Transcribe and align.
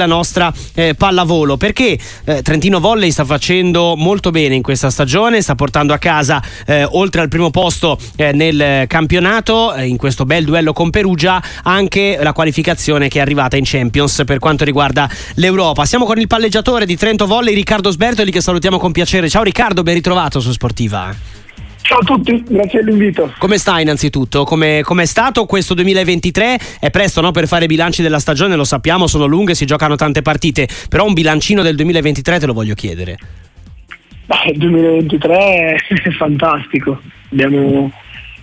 la 0.00 0.06
nostra 0.06 0.52
eh, 0.74 0.94
pallavolo 0.94 1.56
perché 1.56 1.98
eh, 2.24 2.40
Trentino 2.42 2.78
Volley 2.78 3.10
sta 3.10 3.24
facendo 3.24 3.96
molto 3.96 4.30
bene 4.30 4.54
in 4.54 4.62
questa 4.62 4.90
stagione 4.90 5.42
sta 5.42 5.56
portando 5.56 5.92
a 5.92 5.98
casa 5.98 6.40
eh, 6.66 6.84
oltre 6.84 7.20
al 7.20 7.26
primo 7.26 7.50
posto 7.50 7.98
eh, 8.14 8.30
nel 8.30 8.86
campionato 8.86 9.74
eh, 9.74 9.88
in 9.88 9.96
questo 9.96 10.24
bel 10.24 10.44
duello 10.44 10.72
con 10.72 10.90
Perugia 10.90 11.42
anche 11.64 12.16
la 12.22 12.32
qualificazione 12.32 13.08
che 13.08 13.18
è 13.18 13.22
arrivata 13.22 13.56
in 13.56 13.64
Champions 13.66 14.22
per 14.24 14.38
quanto 14.38 14.62
riguarda 14.62 15.10
l'Europa. 15.34 15.84
Siamo 15.84 16.04
con 16.04 16.20
il 16.20 16.28
palleggiatore 16.28 16.86
di 16.86 16.96
Trento 16.96 17.26
Volley 17.26 17.52
Riccardo 17.52 17.90
Sbertoli 17.90 18.30
che 18.30 18.40
salutiamo 18.40 18.78
con 18.78 18.92
piacere. 18.92 19.28
Ciao 19.28 19.42
Riccardo 19.42 19.82
ben 19.82 19.94
ritrovato 19.94 20.38
su 20.38 20.52
Sportiva 20.52 21.47
Ciao 21.88 22.00
a 22.00 22.04
tutti, 22.04 22.44
grazie 22.46 22.82
dell'invito. 22.82 23.32
Come 23.38 23.56
stai 23.56 23.80
innanzitutto? 23.80 24.44
Come 24.44 24.82
è 24.82 25.04
stato 25.06 25.46
questo 25.46 25.72
2023? 25.72 26.58
È 26.80 26.90
presto 26.90 27.22
no, 27.22 27.30
per 27.30 27.46
fare 27.46 27.64
i 27.64 27.66
bilanci 27.66 28.02
della 28.02 28.18
stagione, 28.18 28.56
lo 28.56 28.64
sappiamo, 28.64 29.06
sono 29.06 29.24
lunghe, 29.24 29.54
si 29.54 29.64
giocano 29.64 29.96
tante 29.96 30.20
partite, 30.20 30.68
però 30.90 31.06
un 31.06 31.14
bilancino 31.14 31.62
del 31.62 31.76
2023 31.76 32.40
te 32.40 32.44
lo 32.44 32.52
voglio 32.52 32.74
chiedere. 32.74 33.16
Il 34.52 34.58
2023 34.58 35.76
è 35.94 36.10
fantastico, 36.12 37.00
abbiamo 37.32 37.90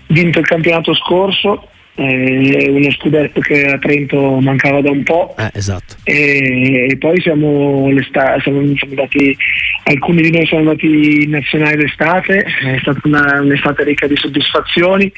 vinto 0.07 0.39
il 0.39 0.45
campionato 0.47 0.95
scorso, 0.95 1.67
eh, 1.95 2.69
uno 2.69 2.91
scudetto 2.91 3.39
che 3.39 3.65
a 3.65 3.77
Trento 3.77 4.39
mancava 4.39 4.81
da 4.81 4.91
un 4.91 5.03
po'. 5.03 5.35
Eh, 5.37 5.49
esatto. 5.53 5.95
e, 6.03 6.87
e, 6.89 6.97
poi 6.97 7.19
siamo, 7.21 7.89
siamo, 8.11 8.75
siamo, 8.75 8.89
andati, 8.89 9.35
alcuni 9.83 10.21
di 10.21 10.31
noi 10.31 10.45
sono 10.45 10.61
andati 10.61 11.23
in 11.23 11.29
nazionale 11.29 11.77
d'estate, 11.77 12.43
è 12.43 12.77
stata 12.81 12.99
una, 13.03 13.41
un'estate 13.41 13.83
ricca 13.83 14.07
di 14.07 14.15
soddisfazioni. 14.15 15.11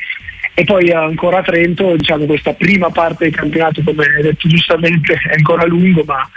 E 0.54 0.64
poi 0.64 0.92
ancora 0.92 1.40
a 1.40 1.44
Trento, 1.44 1.96
diciamo, 1.96 2.26
questa 2.26 2.54
prima 2.54 2.90
parte 2.90 3.26
del 3.26 3.36
campionato, 3.36 3.84
come 3.84 4.06
hai 4.06 4.24
detto 4.24 4.48
giustamente, 4.48 5.14
è 5.14 5.36
ancora 5.36 5.66
lungo, 5.66 6.04
ma 6.04 6.28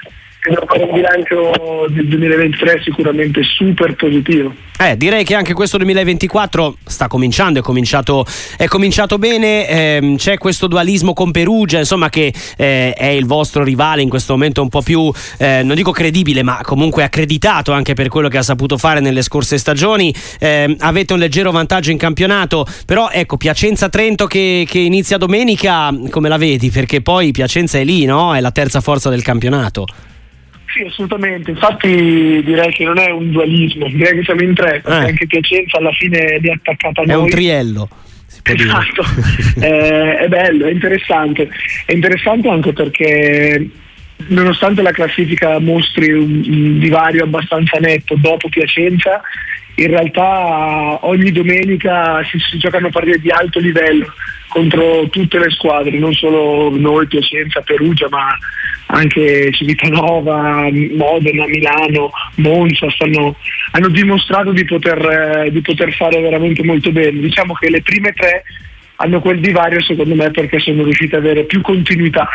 credo 0.40 0.64
che 0.66 0.78
un 0.82 0.92
bilancio 0.92 1.86
del 1.90 2.08
2023 2.08 2.80
sicuramente 2.82 3.42
super 3.42 3.94
positivo. 3.94 4.52
Eh, 4.78 4.96
direi 4.96 5.24
che 5.24 5.34
anche 5.34 5.52
questo 5.52 5.76
2024 5.76 6.76
sta 6.86 7.06
cominciando, 7.06 7.58
è 7.58 7.62
cominciato, 7.62 8.24
è 8.56 8.64
cominciato 8.64 9.18
bene, 9.18 9.68
eh, 9.68 10.14
c'è 10.16 10.38
questo 10.38 10.66
dualismo 10.66 11.12
con 11.12 11.30
Perugia, 11.30 11.78
insomma 11.78 12.08
che 12.08 12.32
eh, 12.56 12.94
è 12.94 13.08
il 13.08 13.26
vostro 13.26 13.62
rivale 13.62 14.00
in 14.00 14.08
questo 14.08 14.32
momento 14.32 14.62
un 14.62 14.70
po' 14.70 14.80
più, 14.80 15.12
eh, 15.36 15.62
non 15.62 15.74
dico 15.74 15.90
credibile, 15.90 16.42
ma 16.42 16.60
comunque 16.62 17.02
accreditato 17.02 17.72
anche 17.72 17.92
per 17.92 18.08
quello 18.08 18.28
che 18.28 18.38
ha 18.38 18.42
saputo 18.42 18.78
fare 18.78 19.00
nelle 19.00 19.20
scorse 19.20 19.58
stagioni. 19.58 20.14
Ehm, 20.38 20.76
avete 20.78 21.12
un 21.12 21.18
leggero 21.18 21.50
vantaggio 21.50 21.90
in 21.90 21.98
campionato, 21.98 22.64
però 22.86 23.10
ecco, 23.10 23.36
Piacenza-Trento 23.36 24.26
che, 24.26 24.64
che, 24.66 24.78
inizia 24.78 25.18
domenica, 25.18 25.94
come 26.08 26.30
la 26.30 26.38
vedi? 26.38 26.70
Perché 26.70 27.02
poi 27.02 27.32
Piacenza 27.32 27.78
è 27.78 27.84
lì, 27.84 28.06
no? 28.06 28.34
È 28.34 28.40
la 28.40 28.50
terza 28.50 28.80
forza 28.80 29.10
del 29.10 29.22
campionato. 29.22 29.84
Sì, 30.72 30.82
assolutamente. 30.86 31.50
Infatti 31.50 32.42
direi 32.44 32.70
che 32.72 32.84
non 32.84 32.98
è 32.98 33.10
un 33.10 33.30
dualismo, 33.30 33.88
direi 33.88 34.18
che 34.18 34.24
siamo 34.24 34.42
in 34.42 34.54
tre, 34.54 34.80
perché 34.80 35.04
eh. 35.04 35.08
anche 35.08 35.26
Piacenza 35.26 35.78
alla 35.78 35.92
fine 35.92 36.18
è 36.18 36.48
attaccata 36.48 37.02
a 37.02 37.04
noi. 37.04 37.14
È 37.14 37.18
un 37.18 37.28
triello. 37.28 37.88
Esatto, 38.42 39.02
eh, 39.60 40.18
è 40.18 40.28
bello, 40.28 40.66
è 40.66 40.70
interessante. 40.70 41.48
È 41.84 41.92
interessante 41.92 42.48
anche 42.48 42.72
perché 42.72 43.68
nonostante 44.28 44.82
la 44.82 44.92
classifica 44.92 45.58
mostri 45.58 46.12
un, 46.12 46.42
un 46.46 46.78
divario 46.78 47.24
abbastanza 47.24 47.78
netto 47.78 48.14
dopo 48.16 48.48
Piacenza, 48.48 49.20
in 49.80 49.86
realtà 49.86 50.98
ogni 51.06 51.32
domenica 51.32 52.22
si, 52.24 52.38
si 52.38 52.58
giocano 52.58 52.90
partite 52.90 53.18
di 53.18 53.30
alto 53.30 53.58
livello 53.58 54.12
contro 54.48 55.08
tutte 55.08 55.38
le 55.38 55.50
squadre, 55.50 55.96
non 55.98 56.12
solo 56.12 56.76
noi, 56.76 57.06
Piacenza, 57.06 57.60
Perugia, 57.60 58.08
ma 58.10 58.36
anche 58.86 59.50
Civitanova, 59.52 60.68
Modena, 60.96 61.46
Milano, 61.46 62.10
Monza 62.36 62.90
stanno, 62.90 63.36
hanno 63.70 63.88
dimostrato 63.88 64.50
di 64.50 64.64
poter, 64.64 65.44
eh, 65.46 65.50
di 65.50 65.60
poter 65.60 65.94
fare 65.94 66.20
veramente 66.20 66.64
molto 66.64 66.90
bene. 66.90 67.20
Diciamo 67.20 67.54
che 67.54 67.70
le 67.70 67.80
prime 67.80 68.12
tre 68.12 68.42
hanno 69.02 69.20
quel 69.20 69.40
divario 69.40 69.82
secondo 69.82 70.14
me 70.14 70.30
perché 70.30 70.60
sono 70.60 70.84
riusciti 70.84 71.14
ad 71.14 71.22
avere 71.22 71.44
più 71.44 71.62
continuità. 71.62 72.28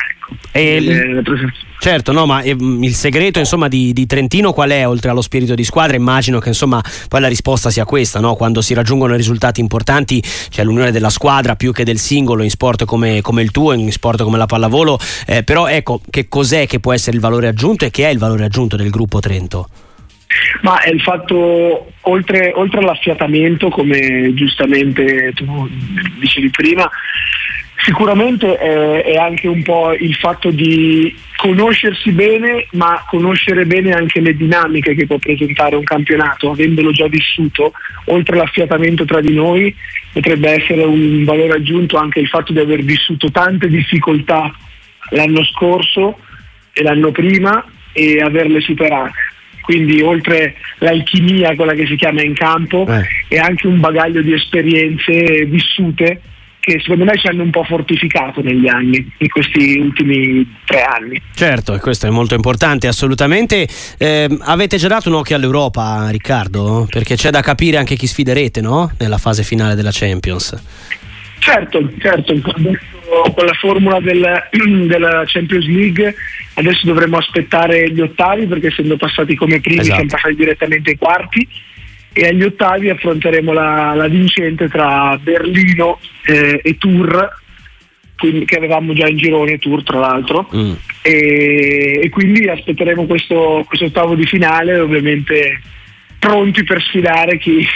Ecco, 0.52 0.92
il, 0.92 1.53
certo, 1.80 2.12
no, 2.12 2.26
ma 2.26 2.42
ehm, 2.42 2.84
il 2.84 2.96
segreto 2.96 3.38
insomma, 3.38 3.68
di, 3.68 3.94
di, 3.94 4.08
Trentino 4.08 4.52
qual 4.52 4.72
è 4.72 4.88
oltre 4.88 5.12
allo 5.12 5.22
spirito 5.22 5.53
di 5.53 5.64
squadra? 5.64 5.96
Immagino 5.96 6.40
che 6.40 6.50
insomma, 6.50 6.81
poi 7.08 7.22
la 7.22 7.28
risposta 7.28 7.70
sia 7.70 7.86
questa, 7.86 8.20
no? 8.20 8.34
quando 8.34 8.62
si 8.62 8.74
raggiungono 8.74 9.16
risultati 9.16 9.59
importanti 9.59 10.24
c'è 10.50 10.64
l'unione 10.64 10.92
della 10.92 11.09
squadra 11.09 11.56
più 11.56 11.72
che 11.72 11.84
del 11.84 12.00
singolo 12.00 12.42
in 12.42 12.50
sport 12.50 12.86
come, 12.86 13.22
come 13.22 13.44
il 13.44 13.52
tuo, 13.52 13.74
in 13.74 13.92
sport 13.92 14.24
come 14.24 14.38
la 14.38 14.47
pallavolo, 14.47 14.97
eh, 15.28 15.44
però 15.44 15.68
ecco 15.68 16.02
che 16.09 16.28
cos'è 16.28 16.66
che 16.66 16.80
può 16.80 16.94
essere 16.94 17.16
il 17.16 17.22
valore 17.22 17.47
aggiunto 17.47 17.86
e 17.86 17.92
che 17.92 18.08
è 18.08 18.09
il 18.09 18.18
valore 18.18 18.46
aggiunto 18.46 18.76
del 18.76 18.90
gruppo 18.90 19.20
Trento? 19.20 19.68
Ma 20.62 20.81
è 20.81 20.90
il 20.90 21.02
fatto, 21.02 21.91
oltre, 22.02 22.52
oltre 22.56 22.80
all'affiatamento, 22.80 23.69
come 23.69 24.34
giustamente 24.34 25.31
tu 25.34 25.69
dicevi 26.19 26.50
prima, 26.50 26.90
sicuramente 27.84 28.58
è, 28.58 29.03
è, 29.03 29.16
anche 29.16 29.47
un 29.47 29.62
po' 29.62 29.94
il 29.94 30.16
fatto 30.16 30.50
di 30.50 31.16
conoscersi 31.35 32.12
bene, 32.12 32.68
ma 32.72 33.03
conoscere 33.08 33.66
bene 33.66 33.94
anche 33.94 34.19
le 34.19 34.35
dinamiche 34.35 34.96
che 34.96 35.06
può 35.06 35.18
presentare 35.18 35.75
un 35.75 35.84
campionato, 35.84 36.52
avendolo 36.52 36.91
già 36.91 37.08
vissuto, 37.08 37.74
oltre 38.06 38.35
all'affiatamento 38.35 39.06
tra 39.06 39.22
di 39.22 39.34
noi, 39.34 39.75
potrebbe 40.12 40.50
essere 40.50 40.84
un 40.84 41.24
valore 41.24 41.53
aggiunto 41.53 41.97
anche 41.97 42.19
il 42.19 42.28
fatto 42.28 42.53
di 42.53 42.59
aver 42.59 42.81
vissuto 42.81 43.30
tante 43.30 43.68
difficoltà 43.68 44.52
l'anno 45.09 45.44
scorso 45.44 46.18
e 46.74 46.81
l'anno 46.81 47.12
prima 47.12 47.64
e 47.94 48.22
averle 48.22 48.59
superate 48.62 49.34
quindi 49.66 50.02
oltre 50.02 50.56
l'alchimia, 50.78 51.56
quella 51.56 51.74
che 51.74 51.88
si 51.88 51.96
chiama 51.96 52.22
in 52.22 52.34
campo, 52.34 52.88
eh. 52.88 53.06
e 53.28 53.38
anche 53.38 53.68
un 53.68 53.80
bagaglio 53.80 54.22
di 54.22 54.31
esperienze 54.31 55.46
vissute 55.46 56.22
che 56.59 56.80
secondo 56.81 57.03
me 57.03 57.16
ci 57.16 57.28
hanno 57.28 57.44
un 57.44 57.52
po' 57.52 57.64
fortificato 57.64 58.42
negli 58.42 58.68
anni, 58.68 59.12
in 59.18 59.30
questi 59.30 59.78
ultimi 59.78 60.56
tre 60.66 60.81
anni. 60.81 61.22
Certo, 61.36 61.76
e 61.76 61.80
questo 61.80 62.08
è 62.08 62.09
molto 62.09 62.34
importante, 62.34 62.88
assolutamente. 62.88 63.68
Eh, 64.00 64.28
avete 64.42 64.78
già 64.78 64.88
dato 64.88 65.09
un 65.09 65.16
occhio 65.16 65.36
all'Europa, 65.36 66.09
Riccardo? 66.09 66.88
Perché 66.90 67.16
c'è 67.16 67.30
da 67.30 67.42
capire 67.42 67.78
anche 67.78 67.96
chi 67.96 68.08
sfiderete, 68.08 68.62
no? 68.62 68.92
Nella 68.97 69.20
fase 69.20 69.44
finale 69.44 69.76
della 69.76 69.92
Champions. 69.92 70.59
Certo, 71.38 71.88
certo, 72.00 72.34
con 73.34 73.46
la 73.46 73.54
formula 73.54 74.00
del, 74.00 74.26
della 74.88 75.24
Champions 75.26 75.66
League 75.68 76.16
adesso 76.54 76.86
dovremmo 76.86 77.18
aspettare 77.18 77.92
gli 77.92 78.02
ottavi 78.02 78.46
perché 78.48 78.68
essendo 78.68 78.98
passati 78.98 79.36
come 79.36 79.60
primi 79.60 79.80
esatto. 79.80 79.96
siamo 79.96 80.10
passati 80.10 80.36
direttamente 80.36 80.92
ai 80.92 80.98
quarti 80.98 81.48
e 82.14 82.28
agli 82.28 82.44
ottavi 82.44 82.90
affronteremo 82.90 83.52
la, 83.52 83.94
la 83.94 84.08
vincente 84.08 84.70
tra 84.70 85.20
Berlino 85.22 86.00
eh, 86.26 86.62
e 86.64 86.78
Tour 86.78 87.44
quindi, 88.18 88.46
che 88.46 88.56
avevamo 88.56 88.94
già 88.94 89.08
in 89.08 89.18
girone 89.18 89.58
Tour 89.58 89.84
tra 89.84 90.00
l'altro 90.00 90.50
mm. 90.56 90.74
e, 91.02 92.00
e, 92.04 92.10
quindi 92.10 92.48
aspetteremo 92.48 93.06
questo, 93.06 93.64
questo 93.68 93.86
ottavo 93.86 94.16
di 94.16 94.26
finale 94.26 94.80
ovviamente 94.80 95.62
pronti 96.20 96.64
per 96.64 96.81
sfidare 96.81 97.38
chi, 97.38 97.66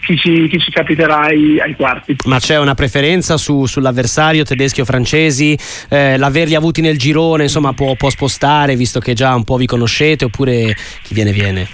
chi, 0.00 0.16
ci, 0.16 0.48
chi 0.48 0.58
ci, 0.58 0.70
capiterà 0.70 1.20
ai, 1.20 1.60
ai, 1.60 1.74
quarti. 1.74 2.16
Ma 2.26 2.38
c'è 2.38 2.58
una 2.58 2.74
preferenza 2.74 3.36
su, 3.36 3.66
sull'avversario 3.66 4.44
tedeschi 4.44 4.80
o 4.80 4.84
francesi? 4.84 5.56
Eh, 5.88 6.16
l'averli 6.16 6.54
avuti 6.54 6.80
nel 6.80 6.98
girone 6.98 7.44
insomma, 7.44 7.72
può, 7.72 7.94
può, 7.94 8.10
spostare 8.10 8.76
visto 8.76 9.00
che 9.00 9.14
già 9.14 9.34
un 9.34 9.44
po' 9.44 9.56
vi 9.56 9.66
conoscete 9.66 10.24
oppure 10.24 10.74
chi 11.02 11.14
viene 11.14 11.32
viene? 11.32 11.66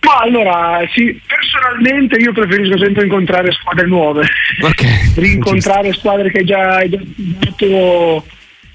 Ma 0.00 0.18
allora, 0.18 0.80
sì, 0.94 1.20
personalmente 1.26 2.16
io 2.16 2.32
preferisco 2.32 2.78
sempre 2.78 3.04
incontrare 3.04 3.52
squadre 3.52 3.86
nuove. 3.86 4.26
Okay. 4.60 5.12
Rincontrare 5.16 5.92
squadre 5.92 6.30
che 6.30 6.44
già 6.44 6.76
hai 6.76 6.88
dato 6.88 8.24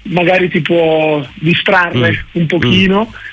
magari 0.02 0.48
ti 0.50 0.60
può 0.60 1.26
distrarre 1.34 2.10
mm. 2.10 2.40
un 2.40 2.46
pochino. 2.46 3.08
Mm 3.10 3.32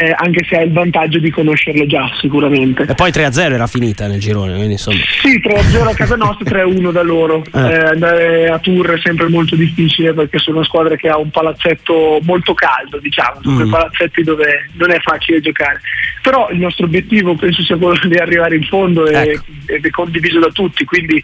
eh, 0.00 0.14
anche 0.16 0.44
se 0.48 0.56
ha 0.56 0.62
il 0.62 0.72
vantaggio 0.72 1.18
di 1.18 1.30
conoscerlo 1.30 1.86
già 1.86 2.10
sicuramente. 2.20 2.82
E 2.82 2.94
poi 2.94 3.10
3-0 3.10 3.52
era 3.52 3.66
finita 3.66 4.06
nel 4.06 4.20
girone, 4.20 4.54
quindi 4.54 4.72
insomma. 4.72 4.98
Sì, 5.22 5.40
3-0 5.40 5.88
a 5.88 5.94
casa 5.94 6.16
nostra, 6.16 6.64
3-1 6.64 6.92
da 6.92 7.02
loro. 7.02 7.42
Eh. 7.54 7.60
Eh, 7.60 7.78
andare 7.78 8.48
a 8.48 8.58
Tour 8.58 8.90
è 8.90 9.00
sempre 9.00 9.28
molto 9.28 9.54
difficile 9.54 10.12
perché 10.12 10.38
sono 10.38 10.56
una 10.56 10.66
squadra 10.66 10.96
che 10.96 11.08
ha 11.08 11.16
un 11.16 11.30
palazzetto 11.30 12.18
molto 12.22 12.52
caldo, 12.52 12.98
diciamo, 12.98 13.40
mm. 13.46 13.54
quei 13.54 13.68
palazzetti 13.68 14.22
dove 14.22 14.68
non 14.72 14.90
è 14.90 14.98
facile 15.00 15.40
giocare. 15.40 15.80
Però 16.20 16.50
il 16.50 16.58
nostro 16.58 16.86
obiettivo 16.86 17.34
penso 17.36 17.62
sia 17.62 17.76
quello 17.76 17.98
di 18.06 18.16
arrivare 18.16 18.56
in 18.56 18.64
fondo 18.64 19.06
ecco. 19.06 19.44
ed 19.66 19.84
è 19.84 19.90
condiviso 19.90 20.40
da 20.40 20.48
tutti, 20.48 20.84
quindi 20.84 21.22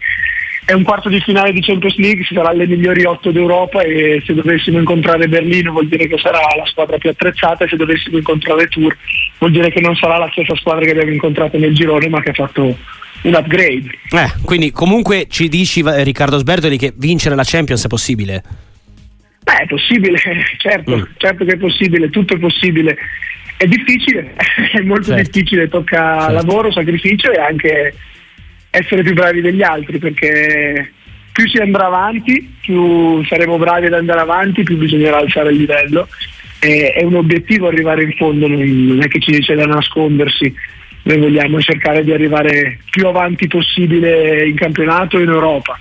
è 0.63 0.73
un 0.73 0.83
quarto 0.83 1.09
di 1.09 1.19
finale 1.19 1.51
di 1.51 1.61
Champions 1.61 1.95
League, 1.97 2.23
si 2.23 2.33
sarà 2.33 2.51
le 2.53 2.67
migliori 2.67 3.03
otto 3.03 3.31
d'Europa 3.31 3.81
e 3.81 4.21
se 4.25 4.33
dovessimo 4.33 4.77
incontrare 4.77 5.27
Berlino 5.27 5.71
vuol 5.71 5.87
dire 5.87 6.07
che 6.07 6.17
sarà 6.17 6.39
la 6.39 6.65
squadra 6.65 6.97
più 6.97 7.09
attrezzata 7.09 7.65
e 7.65 7.67
se 7.67 7.75
dovessimo 7.75 8.17
incontrare 8.17 8.67
Tour 8.67 8.95
vuol 9.39 9.51
dire 9.51 9.69
che 9.71 9.81
non 9.81 9.95
sarà 9.95 10.17
la 10.17 10.29
stessa 10.31 10.55
squadra 10.55 10.85
che 10.85 10.91
abbiamo 10.91 11.11
incontrato 11.11 11.57
nel 11.57 11.73
girone 11.73 12.07
ma 12.09 12.21
che 12.21 12.29
ha 12.29 12.33
fatto 12.33 12.77
un 13.23 13.33
upgrade. 13.33 13.89
Eh, 14.11 14.41
quindi 14.43 14.71
comunque 14.71 15.27
ci 15.29 15.49
dici 15.49 15.83
Riccardo 15.83 16.37
Sbertoli 16.37 16.77
che 16.77 16.93
vincere 16.95 17.35
la 17.35 17.43
Champions 17.45 17.83
è 17.83 17.87
possibile? 17.87 18.43
Beh, 19.43 19.63
è 19.63 19.67
possibile, 19.67 20.17
certo, 20.57 20.97
mm. 20.97 21.03
certo 21.17 21.43
che 21.43 21.53
è 21.53 21.57
possibile, 21.57 22.09
tutto 22.09 22.35
è 22.35 22.39
possibile. 22.39 22.97
È 23.57 23.65
difficile, 23.65 24.33
è 24.73 24.81
molto 24.81 25.07
certo. 25.07 25.23
difficile, 25.23 25.67
tocca 25.67 26.19
certo. 26.19 26.33
lavoro, 26.33 26.71
sacrificio 26.71 27.31
e 27.31 27.39
anche 27.39 27.95
essere 28.71 29.03
più 29.03 29.13
bravi 29.13 29.41
degli 29.41 29.61
altri 29.61 29.99
perché 29.99 30.91
più 31.31 31.47
si 31.47 31.57
andrà 31.57 31.85
avanti, 31.85 32.55
più 32.61 33.23
saremo 33.25 33.57
bravi 33.57 33.85
ad 33.85 33.93
andare 33.93 34.21
avanti, 34.21 34.63
più 34.63 34.77
bisognerà 34.77 35.17
alzare 35.17 35.51
il 35.51 35.57
livello. 35.57 36.07
E, 36.59 36.91
è 36.91 37.03
un 37.03 37.15
obiettivo 37.15 37.67
arrivare 37.67 38.03
in 38.03 38.13
fondo, 38.13 38.47
non 38.47 39.01
è 39.01 39.07
che 39.07 39.19
ci 39.19 39.39
c'è 39.39 39.55
da 39.55 39.65
nascondersi. 39.65 40.53
Noi 41.03 41.17
vogliamo 41.17 41.59
cercare 41.59 42.03
di 42.03 42.11
arrivare 42.11 42.79
più 42.89 43.07
avanti 43.07 43.47
possibile 43.47 44.47
in 44.47 44.55
campionato 44.55 45.17
e 45.17 45.23
in 45.23 45.29
Europa 45.29 45.77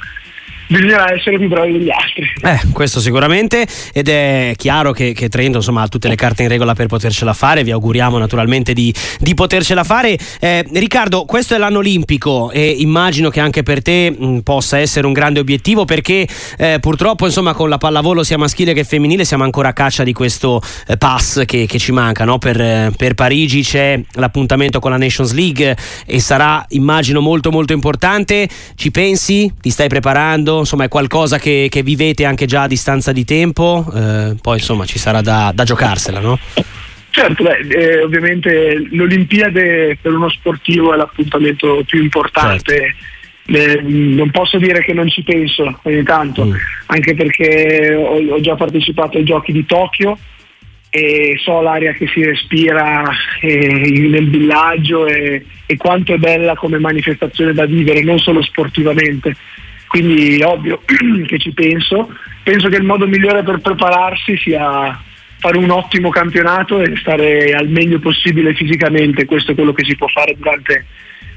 bisognerà 0.71 1.13
essere 1.13 1.37
più 1.37 1.49
bravi 1.49 1.73
degli 1.73 1.91
altri. 1.91 2.25
Eh, 2.43 2.73
questo 2.73 3.01
sicuramente 3.01 3.67
ed 3.93 4.09
è 4.09 4.53
chiaro 4.57 4.93
che, 4.93 5.13
che, 5.13 5.29
Trento 5.29 5.59
insomma, 5.59 5.83
ha 5.83 5.89
tutte 5.89 6.09
le 6.09 6.15
carte 6.15 6.43
in 6.43 6.49
regola 6.49 6.75
per 6.75 6.87
potercela 6.87 7.33
fare, 7.33 7.65
vi 7.65 7.73
auguriamo 7.73 8.19
naturalmente 8.19 8.73
di, 8.73 8.95
di 9.19 9.35
potercela 9.35 9.83
fare. 9.85 10.17
Eh, 10.39 10.65
Riccardo, 10.73 11.25
questo 11.25 11.55
è 11.55 11.59
l'anno 11.59 11.79
olimpico 11.79 12.51
e 12.53 12.69
immagino 12.79 13.31
che 13.31 13.41
anche 13.41 13.63
per 13.63 13.83
te 13.83 14.11
mh, 14.11 14.39
possa 14.39 14.79
essere 14.79 15.07
un 15.07 15.13
grande 15.13 15.41
obiettivo 15.41 15.85
perché 15.85 16.27
eh, 16.57 16.79
purtroppo 16.81 17.27
insomma, 17.27 17.53
con 17.53 17.69
la 17.69 17.79
pallavolo 17.79 18.23
sia 18.23 18.39
maschile 18.39 18.73
che 18.73 18.85
femminile 18.85 19.25
siamo 19.25 19.43
ancora 19.43 19.69
a 19.69 19.73
caccia 19.73 20.05
di 20.05 20.13
questo 20.13 20.63
eh, 20.87 20.97
pass 20.97 21.45
che, 21.45 21.67
che, 21.67 21.79
ci 21.79 21.91
manca. 21.91 22.25
No? 22.25 22.39
Per, 22.39 22.93
per 22.97 23.15
Parigi 23.15 23.63
c'è 23.63 24.01
l'appuntamento 24.13 24.79
con 24.79 24.93
la 24.93 24.99
Nations 24.99 25.33
League 25.33 25.77
e 26.07 26.21
sarà 26.21 26.65
immagino 26.71 27.21
molto 27.21 27.51
molto 27.51 27.73
importante. 27.73 28.49
Ci 28.77 28.91
pensi? 28.93 29.53
Ti 29.61 29.71
stai 29.71 29.89
preparando? 29.89 30.60
Insomma 30.61 30.85
è 30.85 30.89
qualcosa 30.89 31.39
che, 31.39 31.69
che 31.71 31.83
vivete 31.83 32.25
anche 32.25 32.47
già 32.47 32.63
a 32.63 32.69
distanza 32.69 33.13
di 33.13 33.25
tempo, 33.25 33.85
eh, 33.95 34.37
poi 34.41 34.59
insomma 34.59 34.85
ci 34.85 34.99
sarà 34.99 35.21
da, 35.21 35.53
da 35.55 35.65
giocarsela, 35.65 36.21
no? 36.21 36.39
Certo, 37.11 37.43
beh, 37.43 37.67
eh, 37.69 38.03
ovviamente 38.03 38.87
l'Olimpiade 38.93 39.99
per 40.01 40.13
uno 40.13 40.29
sportivo 40.31 40.95
è 40.95 40.97
l'appuntamento 40.97 41.83
più 41.85 42.01
importante. 42.01 42.75
Certo. 42.75 43.19
Eh, 43.53 43.81
non 43.83 44.31
posso 44.31 44.59
dire 44.59 44.81
che 44.85 44.93
non 44.93 45.09
ci 45.09 45.25
penso 45.25 45.81
ogni 45.83 46.05
tanto, 46.05 46.45
mm. 46.45 46.55
anche 46.87 47.15
perché 47.15 47.95
ho, 47.95 48.35
ho, 48.35 48.41
già 48.41 48.55
partecipato 48.55 49.19
ai 49.19 49.25
giochi 49.25 49.51
di 49.51 49.67
Tokyo 49.67 50.17
e 50.89 51.37
so 51.43 51.61
l'aria 51.61 51.93
che 51.93 52.07
si 52.09 52.25
respira 52.25 53.11
eh, 53.41 54.09
nel 54.09 54.29
villaggio 54.29 55.07
e, 55.07 55.45
e 55.67 55.77
quanto 55.77 56.15
è 56.15 56.19
bella 56.19 56.55
come 56.55 56.79
manifestazione 56.79 57.53
da 57.53 57.65
vivere, 57.65 58.03
non 58.03 58.21
solo 58.21 58.41
sportivamente 58.41 59.35
quindi 59.91 60.41
ovvio 60.41 60.83
che 61.27 61.39
ci 61.41 61.53
penso. 61.53 62.15
Penso 62.45 62.69
che 62.69 62.77
il 62.77 62.85
modo 62.85 63.09
migliore 63.09 63.43
per 63.43 63.59
prepararsi 63.59 64.37
sia 64.37 64.97
fare 65.39 65.59
un 65.59 65.71
ottimo 65.71 66.11
campionato 66.11 66.81
e 66.81 66.95
stare 66.97 67.53
al 67.55 67.69
meglio 67.69 67.99
possibile 67.99 68.55
fisicamente, 68.55 69.25
questo 69.25 69.51
è 69.51 69.55
quello 69.57 69.73
che 69.73 69.85
si 69.85 69.97
può 69.97 70.07
fare 70.07 70.37
durante, 70.37 70.87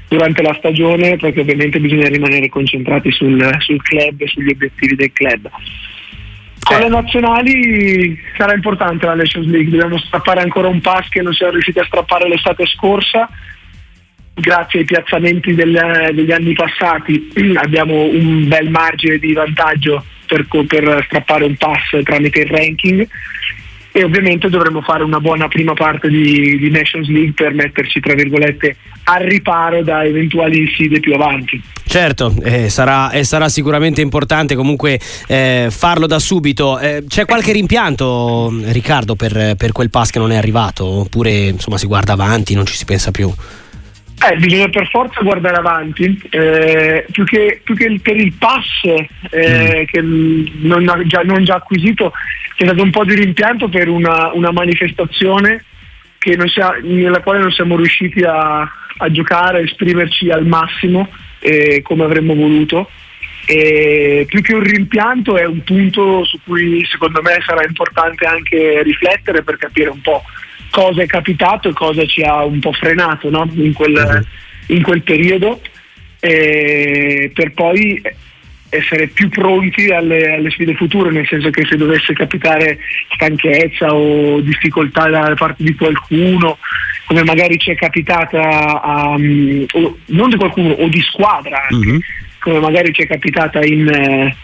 durante 0.06 0.42
la 0.42 0.54
stagione 0.54 1.16
perché 1.16 1.40
ovviamente 1.40 1.80
bisogna 1.80 2.06
rimanere 2.06 2.48
concentrati 2.48 3.10
sul, 3.10 3.56
sul 3.58 3.82
club 3.82 4.20
e 4.20 4.28
sugli 4.28 4.52
obiettivi 4.52 4.94
del 4.94 5.12
club. 5.12 5.50
Con 6.62 6.78
le 6.78 6.86
eh. 6.86 6.90
nazionali 6.90 8.18
sarà 8.36 8.54
importante 8.54 9.04
la 9.04 9.14
Nations 9.14 9.48
League, 9.48 9.70
dobbiamo 9.70 9.98
strappare 9.98 10.42
ancora 10.42 10.68
un 10.68 10.80
pass 10.80 11.08
che 11.08 11.22
non 11.22 11.32
siamo 11.32 11.52
riusciti 11.52 11.80
a 11.80 11.84
strappare 11.84 12.28
l'estate 12.28 12.66
scorsa 12.66 13.28
grazie 14.34 14.80
ai 14.80 14.84
piazzamenti 14.84 15.54
del, 15.54 16.10
degli 16.12 16.32
anni 16.32 16.52
passati 16.54 17.30
abbiamo 17.54 18.02
un 18.02 18.48
bel 18.48 18.68
margine 18.68 19.18
di 19.18 19.32
vantaggio 19.32 20.04
per, 20.26 20.46
per 20.66 21.04
strappare 21.06 21.44
un 21.44 21.54
pass 21.56 22.02
tramite 22.02 22.40
il 22.40 22.46
ranking 22.46 23.08
e 23.96 24.02
ovviamente 24.02 24.48
dovremo 24.48 24.80
fare 24.80 25.04
una 25.04 25.20
buona 25.20 25.46
prima 25.46 25.72
parte 25.72 26.08
di, 26.08 26.58
di, 26.58 26.68
Nations 26.68 27.06
League 27.06 27.32
per 27.32 27.54
metterci 27.54 28.00
tra 28.00 28.12
virgolette 28.14 28.76
al 29.04 29.22
riparo 29.22 29.84
da 29.84 30.02
eventuali 30.02 30.66
sfide 30.72 30.98
più 30.98 31.14
avanti. 31.14 31.62
Certo, 31.86 32.34
eh, 32.42 32.68
sarà, 32.70 33.12
eh, 33.12 33.22
sarà, 33.22 33.48
sicuramente 33.48 34.00
importante 34.00 34.56
comunque 34.56 34.98
eh, 35.28 35.68
farlo 35.70 36.08
da 36.08 36.18
subito. 36.18 36.80
Eh, 36.80 37.04
c'è 37.06 37.24
qualche 37.24 37.52
rimpianto, 37.52 38.52
Riccardo, 38.64 39.14
per, 39.14 39.54
per 39.56 39.70
quel 39.70 39.90
pass 39.90 40.10
che 40.10 40.18
non 40.18 40.32
è 40.32 40.36
arrivato? 40.36 40.84
Oppure 40.84 41.30
insomma 41.30 41.78
si 41.78 41.86
guarda 41.86 42.14
avanti, 42.14 42.54
non 42.54 42.66
ci 42.66 42.74
si 42.74 42.84
pensa 42.84 43.12
più? 43.12 43.32
Eh, 44.16 44.36
bisogna 44.36 44.68
per 44.68 44.88
forza 44.88 45.20
guardare 45.20 45.56
avanti, 45.56 46.18
eh, 46.30 47.04
più, 47.10 47.24
che, 47.24 47.60
più, 47.62 47.74
che, 47.74 47.98
per 48.02 48.16
il 48.16 48.32
pass 48.32 48.84
eh, 48.84 49.82
mm. 49.82 49.84
che 49.84 50.00
non 50.00 51.02
già, 51.04 51.20
non 51.22 51.44
già, 51.44 51.56
acquisito, 51.56 52.12
c'è 52.56 52.64
stato 52.64 52.82
un 52.82 52.90
po' 52.90 53.04
di 53.04 53.14
rimpianto 53.14 53.68
per 53.68 53.88
una, 53.88 54.30
una 54.32 54.50
manifestazione 54.50 55.64
sia, 56.46 56.78
nella 56.82 57.20
quale 57.20 57.40
non 57.40 57.52
siamo 57.52 57.76
riusciti 57.76 58.22
a, 58.22 58.60
a 58.60 59.10
giocare, 59.10 59.58
a 59.58 59.62
esprimerci 59.62 60.30
al 60.30 60.46
massimo 60.46 61.08
eh, 61.40 61.82
come 61.82 62.04
avremmo 62.04 62.34
voluto. 62.34 62.88
E 63.46 64.24
più 64.26 64.40
che 64.40 64.54
un 64.54 64.62
rimpianto 64.62 65.36
è 65.36 65.44
un 65.44 65.62
punto 65.62 66.24
su 66.24 66.38
cui 66.44 66.82
secondo 66.86 67.20
me 67.20 67.42
sarà 67.44 67.62
importante 67.66 68.24
anche 68.24 68.82
riflettere 68.82 69.42
per 69.42 69.58
capire 69.58 69.90
un 69.90 70.00
po' 70.00 70.22
cosa 70.74 71.02
è 71.02 71.06
capitato 71.06 71.68
e 71.68 71.72
cosa 71.72 72.04
ci 72.04 72.22
ha 72.22 72.44
un 72.44 72.58
po' 72.58 72.72
frenato 72.72 73.30
no? 73.30 73.48
in, 73.54 73.72
quel, 73.72 74.26
in, 74.66 74.82
quel, 74.82 75.02
periodo 75.02 75.60
per 76.18 77.52
poi 77.54 78.02
essere 78.70 79.06
più 79.06 79.28
pronti 79.28 79.88
alle, 79.90 80.34
alle, 80.34 80.50
sfide 80.50 80.74
future, 80.74 81.12
nel 81.12 81.28
senso 81.28 81.50
che 81.50 81.64
se 81.64 81.76
dovesse 81.76 82.12
capitare 82.12 82.78
stanchezza 83.14 83.94
o 83.94 84.40
difficoltà 84.40 85.08
da 85.08 85.32
parte 85.36 85.62
di 85.62 85.74
qualcuno, 85.76 86.58
come 87.04 87.22
magari 87.22 87.56
ci 87.58 87.70
è 87.70 87.76
capitata, 87.76 88.82
a, 88.82 89.14
o, 89.14 89.98
non 90.06 90.28
di 90.28 90.36
qualcuno, 90.36 90.72
o 90.72 90.88
di 90.88 91.00
squadra, 91.02 91.68
anche, 91.68 91.88
uh-huh. 91.88 92.00
come 92.40 92.58
magari 92.58 92.92
ci 92.92 93.02
è 93.02 93.06
capitata 93.06 93.64
in, 93.64 93.88
eh, 93.88 94.36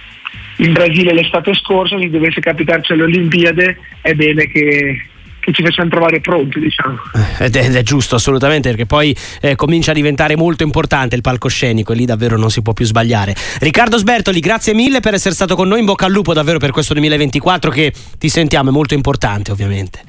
in 0.59 0.73
Brasile 0.73 1.13
l'estate 1.13 1.53
scorsa, 1.55 1.99
se 1.99 2.09
dovesse 2.09 2.41
capitarci 2.41 2.93
alle 2.93 3.03
Olimpiadi, 3.03 3.77
è 4.01 4.15
bene 4.15 4.47
che, 4.47 5.07
che 5.41 5.53
ci 5.53 5.63
facciamo 5.63 5.89
trovare 5.89 6.21
pronti, 6.21 6.61
diciamo. 6.61 6.99
Eh, 7.39 7.47
ed 7.47 7.57
è, 7.57 7.65
ed 7.65 7.75
è 7.75 7.83
giusto, 7.83 8.15
assolutamente, 8.15 8.69
perché 8.69 8.87
poi 8.87 9.17
eh, 9.41 9.57
comincia 9.57 9.91
a 9.91 9.95
diventare 9.95 10.37
molto 10.37 10.63
importante 10.63 11.17
il 11.17 11.23
palcoscenico 11.23 11.93
e 11.93 11.97
lì 11.97 12.05
davvero 12.05 12.37
non 12.37 12.51
si 12.51 12.63
può 12.63 12.73
più 12.73 12.85
sbagliare. 12.85 13.35
Riccardo 13.59 13.97
Sbertoli, 13.97 14.41
grazie 14.41 14.75
mille 14.75 15.01
per 15.01 15.15
essere 15.15 15.35
stato 15.35 15.57
con 15.57 15.69
noi, 15.69 15.81
in 15.81 15.87
bocca 15.87 16.07
al 16.07 16.13
lupo 16.13 16.33
davvero 16.33 16.59
per 16.59 16.71
questo 16.71 16.93
2024 16.93 17.71
che 17.71 17.93
ti 18.19 18.29
sentiamo, 18.29 18.71
è 18.71 18.73
molto 18.73 18.95
importante 18.95 19.51
ovviamente. 19.51 20.01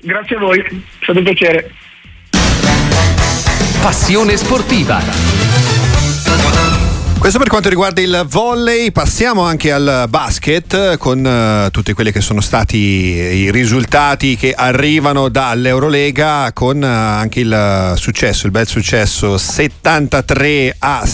Grazie 0.00 0.36
a 0.36 0.38
voi, 0.40 0.58
è 0.58 0.74
stato 1.02 1.18
un 1.18 1.24
piacere. 1.24 1.70
Passione 3.80 4.36
sportiva. 4.36 5.41
Questo 7.22 7.38
per 7.38 7.50
quanto 7.50 7.68
riguarda 7.68 8.00
il 8.00 8.24
volley, 8.28 8.90
passiamo 8.90 9.42
anche 9.42 9.70
al 9.70 10.06
basket 10.08 10.96
con 10.96 11.24
uh, 11.24 11.70
tutti 11.70 11.92
quelli 11.92 12.10
che 12.10 12.20
sono 12.20 12.40
stati 12.40 12.76
i 12.76 13.52
risultati 13.52 14.34
che 14.34 14.52
arrivano 14.52 15.28
dall'Eurolega 15.28 16.50
con 16.52 16.78
uh, 16.78 16.84
anche 16.84 17.38
il 17.38 17.94
successo, 17.96 18.46
il 18.46 18.50
bel 18.50 18.66
successo 18.66 19.38
73 19.38 20.74
a 20.80 21.06